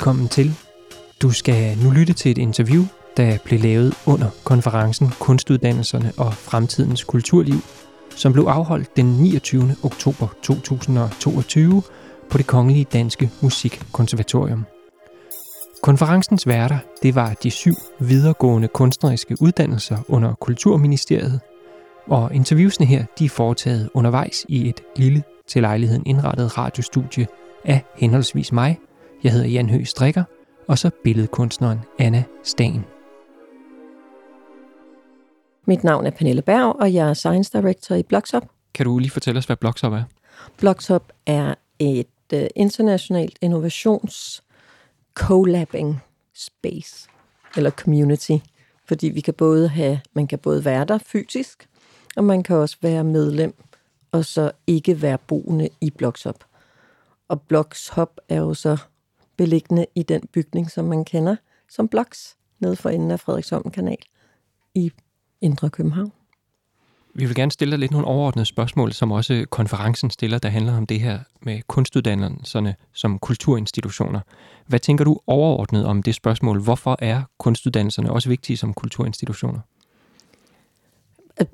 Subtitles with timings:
[0.00, 0.54] Velkommen til.
[1.22, 2.84] Du skal nu lytte til et interview,
[3.16, 7.60] der blev lavet under konferencen Kunstuddannelserne og Fremtidens Kulturliv,
[8.16, 9.76] som blev afholdt den 29.
[9.82, 11.82] oktober 2022
[12.30, 14.64] på det Kongelige Danske Musikkonservatorium.
[15.82, 21.40] Konferencens værter, det var de syv videregående kunstneriske uddannelser under Kulturministeriet,
[22.06, 27.26] og interviewsene her, de er foretaget undervejs i et lille til lejligheden indrettet radiostudie
[27.64, 28.78] af henholdsvis mig,
[29.24, 30.24] jeg hedder Jan Høgh Strikker,
[30.68, 32.84] og så billedkunstneren Anna Stagen.
[35.64, 38.42] Mit navn er Pernille Berg, og jeg er Science Director i Bloxup.
[38.74, 40.02] Kan du lige fortælle os, hvad Bloxup er?
[40.56, 44.42] Bloxup er et uh, internationalt innovations
[45.14, 46.00] collabing
[46.34, 47.08] space,
[47.56, 48.36] eller community,
[48.88, 51.68] fordi vi kan både have, man kan både være der fysisk,
[52.16, 53.54] og man kan også være medlem,
[54.12, 56.44] og så ikke være boende i Bloxhop.
[57.28, 58.76] Og Bloxhop er jo så
[59.40, 61.36] beliggende i den bygning, som man kender
[61.68, 62.06] som Blox,
[62.58, 63.96] nede for enden af Frederiksholm Kanal
[64.74, 64.92] i
[65.40, 66.12] Indre København.
[67.14, 70.76] Vi vil gerne stille dig lidt nogle overordnede spørgsmål, som også konferencen stiller, der handler
[70.76, 74.20] om det her med kunstuddannelserne som kulturinstitutioner.
[74.66, 76.62] Hvad tænker du overordnet om det spørgsmål?
[76.62, 79.60] Hvorfor er kunstuddannelserne også vigtige som kulturinstitutioner?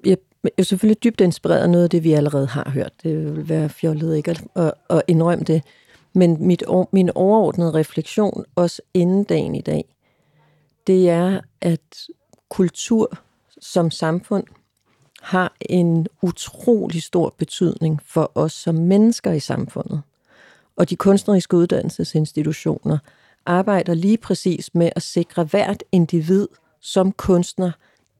[0.04, 0.16] Jeg
[0.58, 2.92] er selvfølgelig dybt inspireret af noget af det, vi allerede har hørt.
[3.02, 5.62] Det vil være fjollet ikke at, at indrømme det.
[6.16, 9.84] Men mit, min overordnede refleksion, også inden dagen i dag,
[10.86, 12.06] det er, at
[12.48, 13.18] kultur
[13.60, 14.44] som samfund
[15.20, 20.02] har en utrolig stor betydning for os som mennesker i samfundet.
[20.76, 22.98] Og de kunstneriske uddannelsesinstitutioner
[23.46, 26.48] arbejder lige præcis med at sikre hvert individ
[26.80, 27.70] som kunstner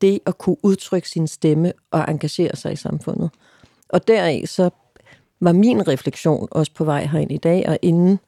[0.00, 3.30] det at kunne udtrykke sin stemme og engagere sig i samfundet.
[3.88, 4.70] Og deraf så
[5.40, 8.18] var min refleksion også på vej herind i dag og inden,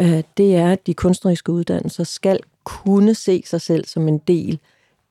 [0.00, 4.58] øh, det er, at de kunstneriske uddannelser skal kunne se sig selv som en del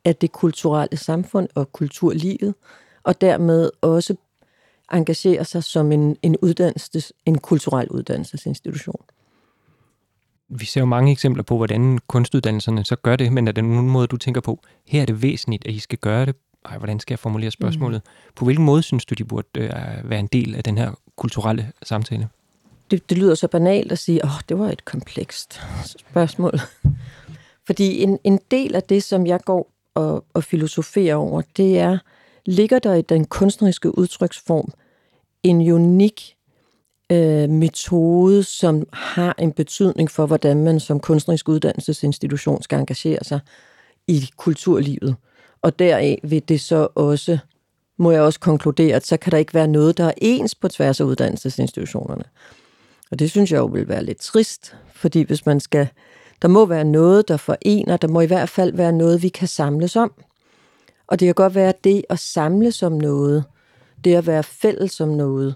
[0.06, 2.56] af det kulturelle samfund og kulturlivet,
[3.04, 4.16] og dermed også
[4.94, 9.02] engagere sig som en, en, uddannelses, en kulturel uddannelsesinstitution.
[10.50, 13.90] Vi ser jo mange eksempler på, hvordan kunstuddannelserne så gør det, men er der nogen
[13.90, 16.36] måde, du tænker på, her er det væsentligt, at I skal gøre det?
[16.66, 18.02] Ej, hvordan skal jeg formulere spørgsmålet?
[18.06, 18.32] Mm.
[18.36, 21.72] På hvilken måde synes du, de burde øh, være en del af den her kulturelle
[21.84, 22.30] samtale?
[22.92, 26.60] Det, det lyder så banalt at sige, åh, oh, det var et komplekst spørgsmål.
[27.68, 31.98] Fordi en, en del af det, som jeg går og, og filosoferer over, det er,
[32.46, 34.74] ligger der i den kunstneriske udtryksform
[35.44, 36.36] en unik
[37.12, 43.40] øh, metode, som har en betydning for, hvordan man som kunstnerisk uddannelsesinstitution skal engagere sig
[44.08, 45.16] i kulturlivet.
[45.62, 47.38] Og deraf vil det så også,
[47.98, 50.68] må jeg også konkludere, at så kan der ikke være noget, der er ens på
[50.68, 52.24] tværs af uddannelsesinstitutionerne.
[53.12, 55.88] Og det synes jeg jo vil være lidt trist, fordi hvis man skal,
[56.42, 59.48] der må være noget, der forener, der må i hvert fald være noget, vi kan
[59.48, 60.14] samles om.
[61.08, 63.44] Og det kan godt være, at det at samles om noget,
[64.04, 65.56] det at være fælles om noget,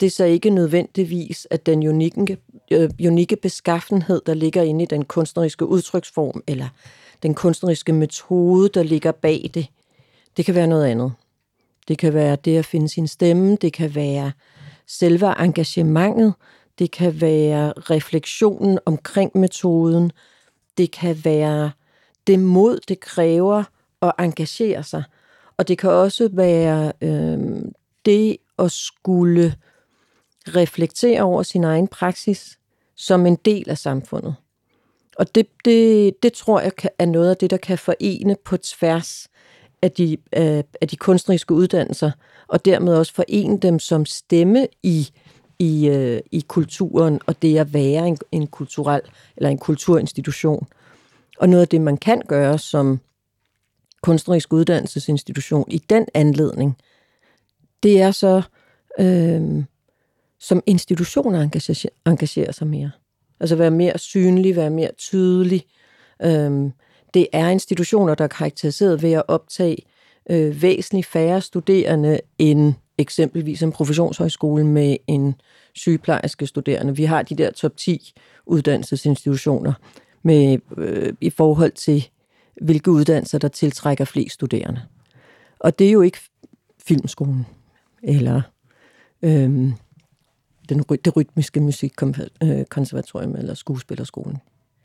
[0.00, 2.38] det er så ikke nødvendigvis, at den unikke,
[2.70, 6.68] øh, unikke beskaffenhed, der ligger inde i den kunstneriske udtryksform, eller
[7.22, 9.66] den kunstneriske metode, der ligger bag det,
[10.36, 11.12] det kan være noget andet.
[11.88, 14.32] Det kan være det at finde sin stemme, det kan være
[14.86, 16.34] selve engagementet,
[16.78, 20.12] det kan være refleksionen omkring metoden,
[20.78, 21.70] det kan være
[22.26, 23.64] det mod, det kræver
[24.02, 25.02] at engagere sig.
[25.56, 27.62] Og det kan også være øh,
[28.04, 29.54] det at skulle
[30.46, 32.58] reflektere over sin egen praksis
[32.96, 34.34] som en del af samfundet.
[35.16, 39.28] Og det, det, det tror jeg er noget af det, der kan forene på tværs
[39.82, 42.10] af de, af, af de kunstneriske uddannelser,
[42.48, 45.10] og dermed også forene dem som stemme i,
[45.58, 49.00] i, øh, i kulturen, og det at være en, en kulturel
[49.36, 50.66] eller en kulturinstitution.
[51.38, 53.00] Og noget af det, man kan gøre som
[54.02, 56.76] kunstnerisk uddannelsesinstitution i den anledning,
[57.82, 58.42] det er så
[58.98, 59.64] øh,
[60.40, 62.90] som institutioner engagerer, engagerer sig mere.
[63.42, 65.64] Altså være mere synlig, være mere tydelig.
[66.22, 66.72] Øhm,
[67.14, 69.76] det er institutioner, der er karakteriseret ved at optage
[70.30, 75.34] øh, væsentligt færre studerende end eksempelvis en professionshøjskole med en
[75.74, 76.96] sygeplejerske studerende.
[76.96, 78.12] Vi har de der top 10
[78.46, 79.72] uddannelsesinstitutioner
[80.22, 82.08] med, øh, i forhold til
[82.62, 84.82] hvilke uddannelser, der tiltrækker flest studerende.
[85.58, 86.18] Og det er jo ikke
[86.86, 87.46] filmskolen,
[88.02, 88.42] eller
[89.22, 89.72] øh,
[90.74, 94.38] den, det rytmiske musikkonservatorium, eller skuespillerskolen.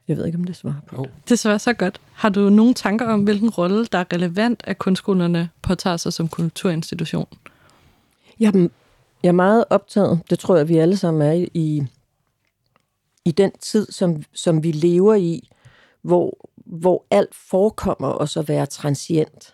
[0.08, 1.30] Jeg ved ikke, om det svarer på det.
[1.30, 2.02] Det svarer så godt.
[2.14, 6.28] Har du nogle tanker om, hvilken rolle, der er relevant, at kunstskolerne påtager sig som
[6.28, 7.28] kulturinstitution?
[8.40, 8.70] Jeg,
[9.24, 11.84] jeg er meget optaget, det tror jeg, vi alle sammen er i,
[13.26, 15.50] i den tid, som, som vi lever i,
[16.02, 19.54] hvor, hvor alt forekommer os at være transient.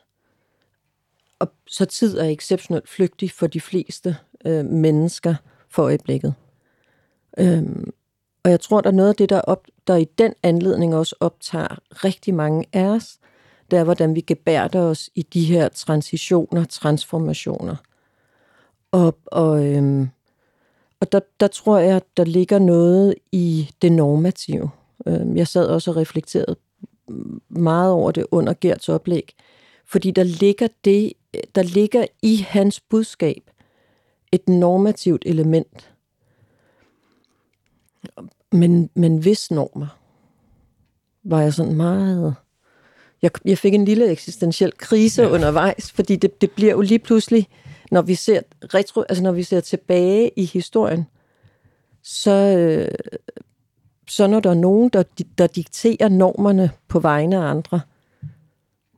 [1.39, 5.35] Og så tid er exceptionelt flygtig for de fleste øh, mennesker
[5.73, 6.33] for øjeblikket.
[7.37, 7.93] Øhm,
[8.43, 11.15] og jeg tror, der er noget af det, der, op, der i den anledning også
[11.19, 13.17] optager rigtig mange af os,
[13.71, 17.75] det er, hvordan vi gebærder os i de her transitioner, transformationer.
[18.91, 20.09] Og, og, øhm,
[20.99, 24.69] og der, der tror jeg, der ligger noget i det normative.
[25.07, 26.55] Øhm, jeg sad også og reflekterede
[27.49, 29.35] meget over det under Gerts oplæg,
[29.85, 31.13] fordi der ligger, det,
[31.55, 33.49] der ligger i hans budskab
[34.33, 35.93] et normativt element.
[38.51, 39.99] Men, men hvis normer,
[41.23, 42.35] var jeg sådan meget...
[43.21, 45.29] Jeg, jeg fik en lille eksistentiel krise ja.
[45.29, 47.47] undervejs, fordi det, det bliver jo lige pludselig,
[47.91, 48.41] når vi ser
[48.73, 51.05] retro, altså når vi ser tilbage i historien,
[52.03, 52.91] så, øh,
[54.07, 55.03] så når der er nogen, der,
[55.37, 57.81] der dikterer normerne på vegne af andre,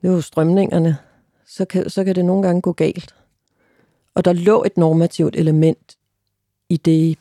[0.02, 0.98] det er jo strømningerne,
[1.48, 3.16] så kan, så kan det nogle gange gå galt.
[4.16, 5.98] Og der lå et normativt element
[6.70, 7.18] i det,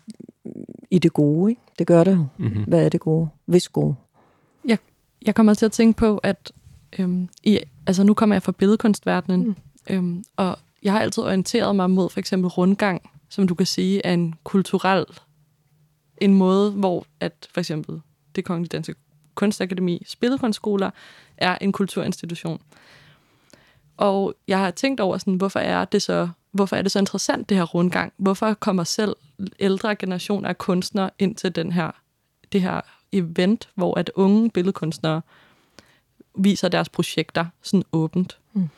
[0.90, 1.62] i det gode, ikke?
[1.78, 2.26] Det gør det jo.
[2.36, 2.64] Mm-hmm.
[2.64, 3.28] Hvad er det gode?
[3.46, 3.94] Hvis gode?
[4.64, 4.78] Jeg,
[5.22, 6.52] jeg kommer til at tænke på, at
[6.98, 9.54] øhm, i, altså nu kommer jeg fra billedkunstverdenen, mm.
[9.90, 14.06] øhm, og jeg har altid orienteret mig mod for eksempel rundgang, som du kan sige
[14.06, 15.06] er en kulturel
[16.18, 18.00] en måde, hvor at for eksempel
[18.36, 18.94] det Kongelige Danske
[19.34, 20.90] Kunstakademi, Billedkunstskoler,
[21.36, 22.60] er en kulturinstitution.
[23.96, 27.48] Og jeg har tænkt over, sådan, hvorfor er det så hvorfor er det så interessant,
[27.48, 28.12] det her rundgang?
[28.16, 29.16] Hvorfor kommer selv
[29.60, 31.90] ældre generationer af kunstnere ind til den her,
[32.52, 32.80] det her
[33.12, 35.22] event, hvor at unge billedkunstnere
[36.38, 38.38] viser deres projekter sådan åbent?
[38.52, 38.68] Mm.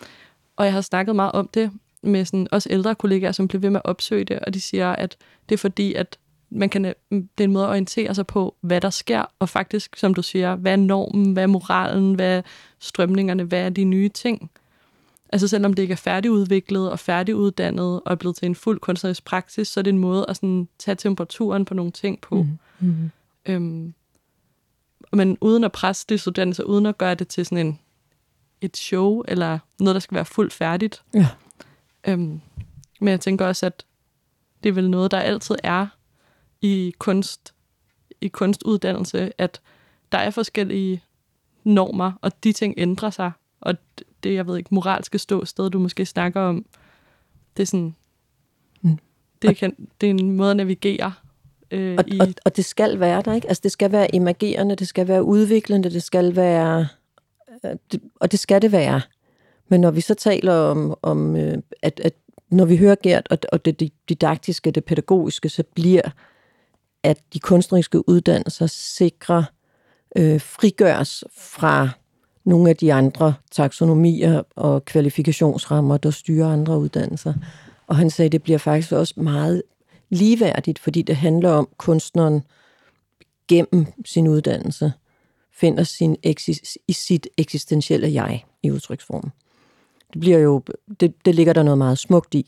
[0.57, 1.71] Og jeg har snakket meget om det
[2.03, 4.93] med sådan, også ældre kollegaer, som bliver ved med at opsøge det, og de siger,
[4.93, 5.17] at
[5.49, 6.19] det er fordi, at
[6.51, 6.95] man kan, det
[7.39, 10.57] er en måde at orientere sig på, hvad der sker, og faktisk, som du siger,
[10.57, 12.43] hvad er normen, hvad er moralen, hvad er
[12.79, 14.51] strømningerne, hvad er de nye ting?
[15.33, 19.25] Altså selvom det ikke er færdigudviklet og færdiguddannet og er blevet til en fuld kunstnerisk
[19.25, 22.43] praksis, så er det en måde at sådan tage temperaturen på nogle ting på.
[22.43, 22.59] Mm.
[22.79, 23.11] hmm
[23.47, 23.95] Øhm,
[25.13, 27.79] men uden at presse det studerende, så uden at gøre det til sådan en,
[28.61, 31.03] et show, eller noget, der skal være fuldt færdigt.
[31.15, 31.29] Ja.
[32.07, 32.41] Øhm,
[33.01, 33.85] men jeg tænker også, at
[34.63, 35.87] det er vel noget, der altid er
[36.61, 37.55] i kunst,
[38.21, 39.61] i kunstuddannelse, at
[40.13, 41.03] der er forskellige
[41.65, 43.33] normer, og de ting ændrer sig.
[43.61, 43.75] Og
[44.27, 46.67] det, jeg ved ikke, moralske ståsted, du måske snakker om,
[47.57, 47.95] det er sådan,
[48.83, 48.99] mm.
[49.43, 51.13] det, kan, det er en måde at navigere
[51.71, 52.21] øh, og, i...
[52.21, 53.49] Og, og det skal være der, ikke?
[53.49, 56.87] Altså det skal være imagerende, det skal være udviklende, det skal være...
[57.65, 59.01] Øh, det, og det skal det være.
[59.69, 62.15] Men når vi så taler om, om øh, at, at
[62.51, 66.11] når vi hører Gert, og, og det, det didaktiske, det pædagogiske, så bliver,
[67.03, 69.43] at de kunstneriske uddannelser sikrer,
[70.17, 71.89] øh, frigøres fra
[72.47, 77.35] nogle af de andre taksonomier og kvalifikationsrammer, der styrer andre uddannelser.
[77.87, 79.63] Og han sagde, at det bliver faktisk også meget
[80.11, 82.43] ligeværdigt, fordi det handler om kunstneren
[83.49, 84.93] gennem sin uddannelse
[85.57, 89.33] finder sin eksis, i sit eksistentielle jeg i udtryksformen.
[90.13, 90.63] Det bliver jo,
[91.01, 92.47] det, det ligger der noget meget smukt i.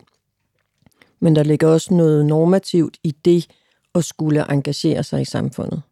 [1.21, 3.51] Men der ligger også noget normativt i det
[3.95, 5.83] at skulle engagere sig i samfundet.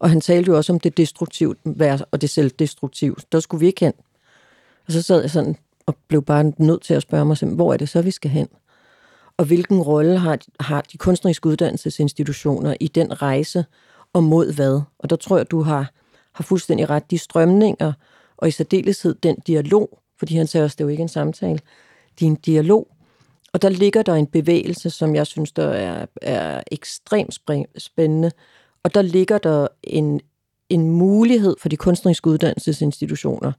[0.00, 1.58] Og han talte jo også om det destruktivt
[2.10, 3.32] og det selvdestruktivt.
[3.32, 3.92] Der skulle vi ikke hen.
[4.86, 7.72] Og så sad jeg sådan og blev bare nødt til at spørge mig selv, hvor
[7.72, 8.48] er det så, vi skal hen?
[9.36, 13.64] Og hvilken rolle har, har de kunstneriske uddannelsesinstitutioner i den rejse,
[14.12, 14.80] og mod hvad?
[14.98, 15.90] Og der tror jeg, du har,
[16.32, 17.10] har fuldstændig ret.
[17.10, 17.92] De strømninger,
[18.36, 21.58] og i særdeleshed den dialog, fordi han sagde også, det er jo ikke en samtale,
[22.20, 22.88] din dialog.
[23.52, 27.38] Og der ligger der en bevægelse, som jeg synes, der er, er ekstremt
[27.78, 28.30] spændende,
[28.82, 30.20] og der ligger der en,
[30.68, 33.52] en mulighed for de kunstneriske uddannelsesinstitutioner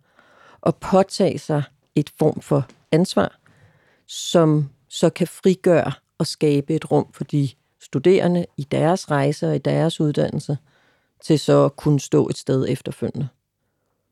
[0.65, 1.63] at påtage sig
[1.95, 3.39] et form for ansvar,
[4.07, 7.49] som så kan frigøre og skabe et rum for de
[7.81, 10.57] studerende i deres rejser og i deres uddannelse,
[11.23, 13.27] til så at kunne stå et sted efterfølgende.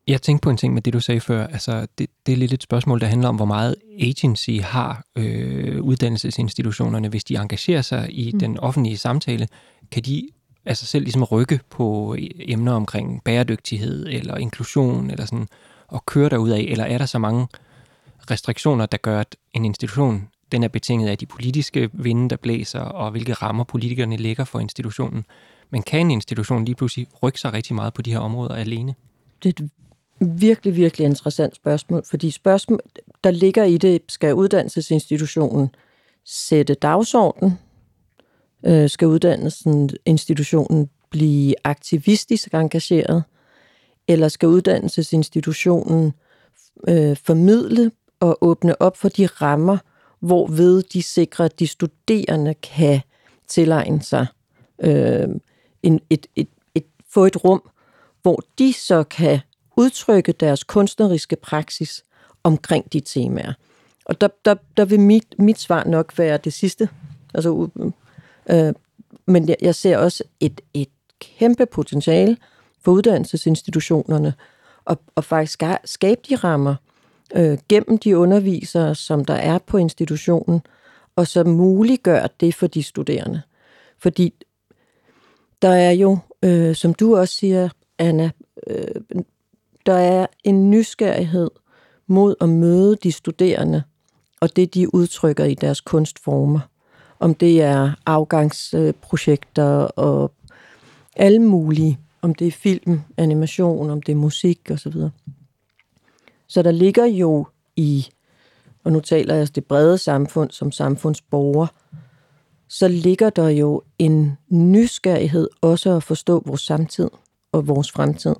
[0.08, 1.46] Jeg tænkte på en ting med det, du sagde før.
[1.46, 5.82] Altså, det, det er lidt et spørgsmål, der handler om, hvor meget agency har øh,
[5.82, 8.38] uddannelsesinstitutionerne, hvis de engagerer sig i mm.
[8.38, 9.48] den offentlige samtale.
[9.92, 10.28] Kan de
[10.66, 15.48] altså selv ligesom rykke på e-, emner omkring bæredygtighed eller inklusion eller sådan,
[15.88, 17.46] og køre derud af, eller er der så mange
[18.30, 22.80] restriktioner, der gør, at en institution den er betinget af de politiske vinde, der blæser,
[22.80, 25.24] og hvilke rammer politikerne lægger for institutionen.
[25.70, 28.94] Men kan en institution lige pludselig rykke sig rigtig meget på de her områder alene?
[29.42, 29.70] Det er et
[30.38, 32.80] virkelig, virkelig interessant spørgsmål, fordi spørgsmål,
[33.24, 35.68] der ligger i det, skal uddannelsesinstitutionen
[36.24, 37.58] sætte dagsordenen,
[38.66, 43.24] øh, skal uddannelsen institutionen blive aktivistisk engageret,
[44.08, 46.12] eller skal uddannelsesinstitutionen
[46.88, 47.90] øh, formidle
[48.20, 49.78] og åbne op for de rammer,
[50.20, 53.00] hvorved de sikrer, at de studerende kan
[53.48, 54.26] tilegne sig
[54.80, 55.28] øh,
[55.82, 57.62] en, et, et, et, få et rum,
[58.22, 59.40] hvor de så kan
[59.76, 62.04] udtrykke deres kunstneriske praksis
[62.42, 63.52] omkring de temaer.
[64.04, 66.88] Og der, der, der vil mit, mit svar nok være det sidste.
[67.34, 67.68] Altså,
[68.50, 68.72] øh,
[69.26, 70.88] men jeg, jeg ser også et, et
[71.20, 72.36] kæmpe potentiale
[72.82, 74.34] for uddannelsesinstitutionerne
[74.84, 76.74] og, og faktisk skabe de rammer
[77.34, 80.60] øh, gennem de undervisere, som der er på institutionen,
[81.16, 83.42] og så muliggør det for de studerende.
[83.98, 84.34] Fordi
[85.62, 88.30] der er jo, øh, som du også siger, Anna,
[88.66, 89.22] øh,
[89.86, 91.50] der er en nysgerrighed
[92.06, 93.82] mod at møde de studerende
[94.40, 96.60] og det, de udtrykker i deres kunstformer.
[97.20, 100.32] Om det er afgangsprojekter og
[101.16, 104.92] alle mulige, om det er film, animation, om det er musik osv.
[106.46, 107.46] Så der ligger jo
[107.76, 108.06] i,
[108.84, 111.66] og nu taler jeg det brede samfund som samfundsborger,
[112.68, 117.10] så ligger der jo en nysgerrighed også at forstå vores samtid
[117.52, 118.34] og vores fremtid.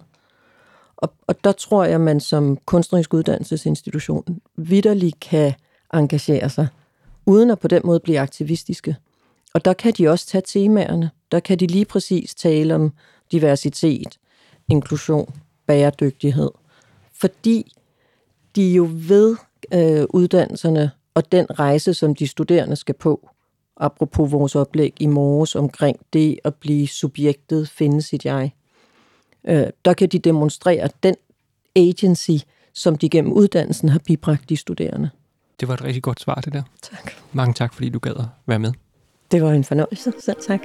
[0.96, 5.52] Og, og der tror jeg, at man som kunstnerisk uddannelsesinstitution vidderligt kan
[5.94, 6.66] engagere sig,
[7.30, 8.96] uden at på den måde blive aktivistiske.
[9.54, 11.10] Og der kan de også tage temaerne.
[11.32, 12.92] Der kan de lige præcis tale om
[13.32, 14.18] diversitet,
[14.68, 15.34] inklusion,
[15.66, 16.50] bæredygtighed.
[17.12, 17.72] Fordi
[18.56, 19.36] de jo ved
[19.74, 23.28] øh, uddannelserne og den rejse, som de studerende skal på,
[23.76, 28.54] apropos vores oplæg i morges omkring det at blive subjektet, finde sit jeg,
[29.44, 31.14] øh, der kan de demonstrere den
[31.76, 32.44] agency,
[32.74, 35.10] som de gennem uddannelsen har bibragt de studerende.
[35.60, 36.62] Det var et rigtig godt svar, det der.
[36.82, 37.19] Tak.
[37.32, 38.72] Mange tak, fordi du gad at være med.
[39.30, 40.12] Det var en fornøjelse.
[40.20, 40.60] Selv tak.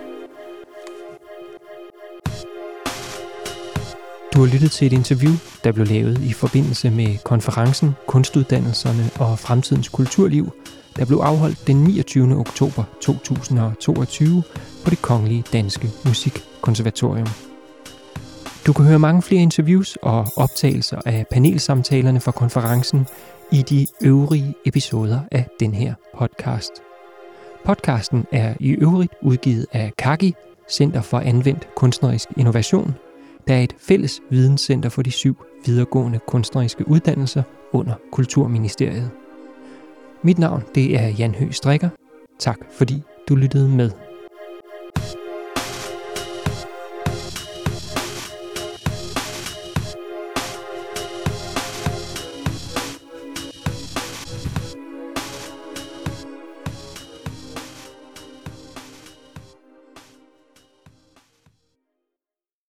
[4.33, 5.31] Du har lyttet til et interview,
[5.63, 10.51] der blev lavet i forbindelse med konferencen Kunstuddannelserne og Fremtidens Kulturliv,
[10.95, 12.37] der blev afholdt den 29.
[12.37, 14.43] oktober 2022
[14.83, 17.27] på det Kongelige Danske Musikkonservatorium.
[18.67, 23.07] Du kan høre mange flere interviews og optagelser af panelsamtalerne fra konferencen
[23.51, 26.71] i de øvrige episoder af den her podcast.
[27.65, 30.35] Podcasten er i øvrigt udgivet af Kaki,
[30.69, 32.95] Center for Anvendt Kunstnerisk Innovation,
[33.47, 35.35] der er et fælles videnscenter for de syv
[35.65, 39.11] videregående kunstneriske uddannelser under Kulturministeriet.
[40.23, 41.89] Mit navn det er Jan Høgh Strikker.
[42.39, 43.91] Tak fordi du lyttede med.